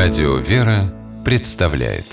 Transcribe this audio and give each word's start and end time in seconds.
Радио 0.00 0.36
«Вера» 0.36 0.94
представляет 1.24 2.04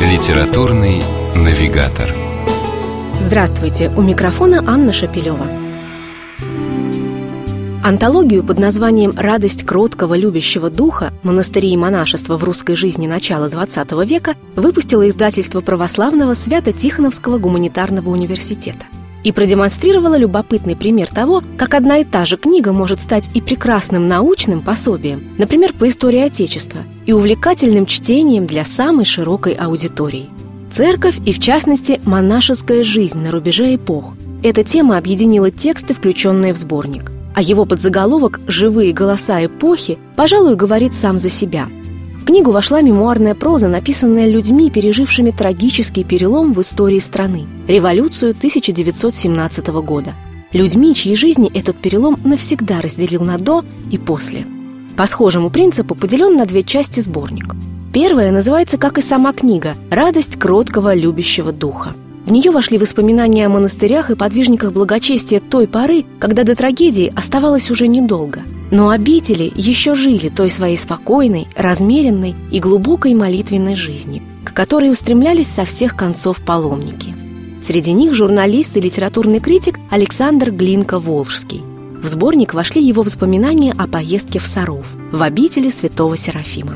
Литературный 0.00 1.02
навигатор 1.34 2.08
Здравствуйте! 3.18 3.90
У 3.96 4.02
микрофона 4.02 4.62
Анна 4.64 4.92
Шапилева. 4.92 5.44
Антологию 7.82 8.44
под 8.44 8.60
названием 8.60 9.12
«Радость 9.16 9.66
кроткого 9.66 10.16
любящего 10.16 10.70
духа. 10.70 11.12
Монастыри 11.24 11.72
и 11.72 11.76
монашество 11.76 12.36
в 12.36 12.44
русской 12.44 12.76
жизни 12.76 13.08
начала 13.08 13.48
XX 13.48 14.06
века» 14.06 14.36
выпустило 14.54 15.08
издательство 15.08 15.62
православного 15.62 16.34
Свято-Тихоновского 16.34 17.38
гуманитарного 17.38 18.10
университета– 18.10 18.84
и 19.24 19.32
продемонстрировала 19.32 20.16
любопытный 20.16 20.76
пример 20.76 21.08
того, 21.08 21.42
как 21.56 21.74
одна 21.74 21.98
и 21.98 22.04
та 22.04 22.24
же 22.24 22.36
книга 22.36 22.72
может 22.72 23.00
стать 23.00 23.24
и 23.34 23.40
прекрасным 23.40 24.08
научным 24.08 24.62
пособием, 24.62 25.24
например, 25.38 25.72
по 25.72 25.88
истории 25.88 26.20
Отечества, 26.20 26.80
и 27.06 27.12
увлекательным 27.12 27.86
чтением 27.86 28.46
для 28.46 28.64
самой 28.64 29.04
широкой 29.04 29.54
аудитории. 29.54 30.28
Церковь 30.72 31.18
и, 31.26 31.32
в 31.32 31.40
частности, 31.40 32.00
монашеская 32.04 32.84
жизнь 32.84 33.18
на 33.18 33.30
рубеже 33.30 33.74
эпох. 33.74 34.14
Эта 34.42 34.62
тема 34.62 34.96
объединила 34.96 35.50
тексты, 35.50 35.94
включенные 35.94 36.54
в 36.54 36.56
сборник. 36.56 37.10
А 37.34 37.42
его 37.42 37.64
подзаголовок 37.64 38.40
«Живые 38.46 38.92
голоса 38.92 39.44
эпохи», 39.44 39.98
пожалуй, 40.16 40.56
говорит 40.56 40.94
сам 40.94 41.18
за 41.18 41.28
себя– 41.28 41.68
книгу 42.30 42.52
вошла 42.52 42.80
мемуарная 42.80 43.34
проза, 43.34 43.66
написанная 43.66 44.28
людьми, 44.28 44.70
пережившими 44.70 45.32
трагический 45.32 46.04
перелом 46.04 46.52
в 46.52 46.60
истории 46.60 47.00
страны– 47.00 47.46
революцию 47.66 48.30
1917 48.30 49.66
года. 49.82 50.14
Людьми, 50.52 50.94
чьи 50.94 51.16
жизни 51.16 51.50
этот 51.52 51.78
перелом 51.78 52.20
навсегда 52.22 52.80
разделил 52.80 53.22
на 53.22 53.36
«до» 53.36 53.64
и 53.90 53.98
«после». 53.98 54.46
По 54.96 55.06
схожему 55.06 55.50
принципу 55.50 55.96
поделен 55.96 56.36
на 56.36 56.46
две 56.46 56.62
части 56.62 57.00
сборник. 57.00 57.56
Первая 57.92 58.30
называется, 58.30 58.78
как 58.78 58.98
и 58.98 59.00
сама 59.00 59.32
книга, 59.32 59.74
«Радость 59.90 60.38
кроткого 60.38 60.94
любящего 60.94 61.50
духа». 61.50 61.96
В 62.30 62.32
нее 62.32 62.52
вошли 62.52 62.78
воспоминания 62.78 63.46
о 63.46 63.48
монастырях 63.48 64.10
и 64.10 64.14
подвижниках 64.14 64.72
благочестия 64.72 65.40
той 65.40 65.66
поры, 65.66 66.04
когда 66.20 66.44
до 66.44 66.54
трагедии 66.54 67.12
оставалось 67.16 67.72
уже 67.72 67.88
недолго– 67.88 68.42
но 68.70 68.90
обители 68.90 69.52
еще 69.56 69.96
жили 69.96 70.28
той 70.28 70.48
своей 70.48 70.76
спокойной, 70.76 71.48
размеренной 71.56 72.36
и 72.52 72.60
глубокой 72.60 73.14
молитвенной 73.14 73.74
жизнью, 73.74 74.22
к 74.44 74.52
которой 74.52 74.92
устремлялись 74.92 75.48
со 75.48 75.64
всех 75.64 75.96
концов 75.96 76.40
паломники. 76.40 77.14
Среди 77.66 77.92
них 77.92 78.14
журналист 78.14 78.76
и 78.76 78.80
литературный 78.80 79.40
критик 79.40 79.78
Александр 79.90 80.50
Глинка-Волжский. 80.50 81.62
В 82.00 82.06
сборник 82.06 82.54
вошли 82.54 82.80
его 82.80 83.02
воспоминания 83.02 83.74
о 83.76 83.88
поездке 83.88 84.38
в 84.38 84.46
Саров, 84.46 84.86
в 85.10 85.20
обители 85.20 85.68
святого 85.68 86.16
Серафима. 86.16 86.74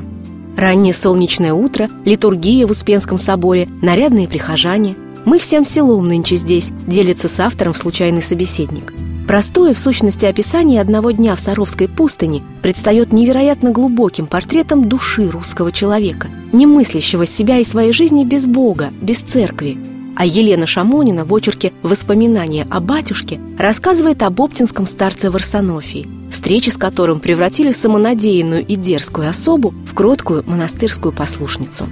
Раннее 0.57 0.95
солнечное 0.95 1.53
утро, 1.53 1.89
литургия 2.05 2.67
в 2.67 2.71
Успенском 2.71 3.19
соборе, 3.19 3.69
нарядные 3.83 4.29
прихожане. 4.29 4.97
Мы 5.25 5.39
всем 5.39 5.65
селом 5.65 6.09
нынче 6.09 6.37
здесь, 6.37 6.71
делится 6.87 7.29
с 7.29 7.41
автором 7.41 7.75
случайный 7.75 8.23
собеседник– 8.23 8.93
Простое, 9.27 9.73
в 9.73 9.79
сущности, 9.79 10.27
описание 10.27 10.83
одного 10.83 11.11
дня 11.11 11.35
в 11.35 11.41
Саровской 11.41 11.89
пустыне 11.89 12.43
предстает 12.63 13.13
невероятно 13.13 13.71
глубоким 13.71 14.27
портретом 14.27 14.87
души 14.87 15.31
русского 15.31 15.73
человека, 15.73 16.29
не 16.53 16.67
мыслящего 16.67 17.25
себя 17.25 17.59
и 17.59 17.65
своей 17.65 17.93
жизни 17.93 18.25
без 18.25 18.47
Бога, 18.47 18.93
без 19.01 19.21
церкви. 19.21 19.79
А 20.17 20.27
Елена 20.27 20.67
Шамонина 20.67 21.25
в 21.25 21.35
очерке 21.35 21.73
«Воспоминания 21.83 22.67
о 22.71 22.81
батюшке» 22.81 23.41
рассказывает 23.59 24.23
об 24.23 24.41
оптинском 24.41 24.87
старце 24.87 25.31
Варсонофии, 25.31 26.07
встречи 26.31 26.69
с 26.69 26.77
которым 26.77 27.19
превратили 27.19 27.73
самонадеянную 27.73 28.65
и 28.65 28.77
дерзкую 28.77 29.29
особу 29.29 29.75
в 29.87 29.95
кроткую 29.95 30.45
монастырскую 30.47 31.13
послушницу. 31.13 31.87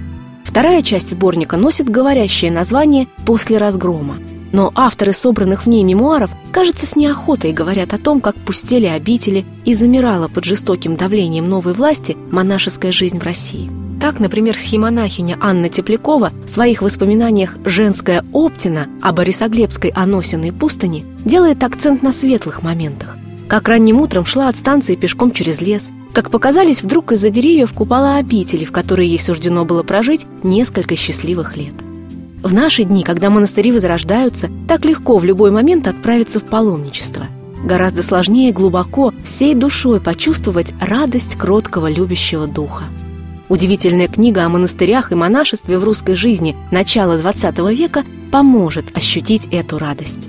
Вторая 0.52 0.82
часть 0.82 1.10
сборника 1.10 1.56
носит 1.56 1.88
говорящее 1.88 2.52
название 2.52 3.08
«После 3.24 3.56
разгрома», 3.56 4.18
но 4.52 4.70
авторы 4.74 5.14
собранных 5.14 5.64
в 5.64 5.66
ней 5.66 5.82
мемуаров, 5.82 6.30
кажется, 6.52 6.84
с 6.84 6.94
неохотой 6.94 7.54
говорят 7.54 7.94
о 7.94 7.98
том, 7.98 8.20
как 8.20 8.36
пустели 8.36 8.84
обители 8.84 9.46
и 9.64 9.72
замирала 9.72 10.28
под 10.28 10.44
жестоким 10.44 10.94
давлением 10.94 11.48
новой 11.48 11.72
власти 11.72 12.18
монашеская 12.30 12.92
жизнь 12.92 13.18
в 13.18 13.22
России. 13.22 13.70
Так, 13.98 14.20
например, 14.20 14.54
схемонахиня 14.54 15.38
Анна 15.40 15.70
Теплякова 15.70 16.32
в 16.44 16.50
своих 16.50 16.82
воспоминаниях 16.82 17.56
«Женская 17.64 18.22
Оптина» 18.34 18.88
о 19.00 19.12
Борисоглебской 19.12 19.88
Аносиной 19.94 20.52
пустыне 20.52 21.06
делает 21.24 21.64
акцент 21.64 22.02
на 22.02 22.12
светлых 22.12 22.62
моментах. 22.62 23.16
Как 23.48 23.68
ранним 23.68 24.02
утром 24.02 24.26
шла 24.26 24.48
от 24.48 24.56
станции 24.56 24.96
пешком 24.96 25.30
через 25.30 25.62
лес, 25.62 25.88
как 26.12 26.30
показались 26.30 26.82
вдруг 26.82 27.12
из-за 27.12 27.30
деревьев 27.30 27.72
купола 27.72 28.16
обители, 28.16 28.64
в 28.64 28.72
которой 28.72 29.06
ей 29.06 29.18
суждено 29.18 29.64
было 29.64 29.82
прожить 29.82 30.26
несколько 30.42 30.96
счастливых 30.96 31.56
лет. 31.56 31.74
В 32.42 32.52
наши 32.52 32.84
дни, 32.84 33.04
когда 33.04 33.30
монастыри 33.30 33.72
возрождаются, 33.72 34.50
так 34.66 34.84
легко 34.84 35.16
в 35.16 35.24
любой 35.24 35.50
момент 35.50 35.86
отправиться 35.86 36.40
в 36.40 36.44
паломничество. 36.44 37.28
Гораздо 37.64 38.02
сложнее 38.02 38.52
глубоко, 38.52 39.14
всей 39.22 39.54
душой 39.54 40.00
почувствовать 40.00 40.74
радость 40.80 41.36
кроткого 41.36 41.88
любящего 41.88 42.48
духа. 42.48 42.84
Удивительная 43.48 44.08
книга 44.08 44.44
о 44.44 44.48
монастырях 44.48 45.12
и 45.12 45.14
монашестве 45.14 45.78
в 45.78 45.84
русской 45.84 46.16
жизни 46.16 46.56
начала 46.72 47.16
XX 47.16 47.74
века 47.74 48.04
поможет 48.32 48.96
ощутить 48.96 49.46
эту 49.52 49.78
радость. 49.78 50.28